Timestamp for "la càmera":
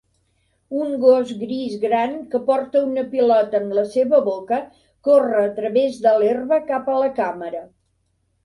7.05-7.63